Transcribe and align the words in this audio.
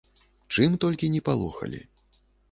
Чым 0.53 0.71
толькі 0.83 1.09
ні 1.15 1.21
палохалі. 1.29 1.81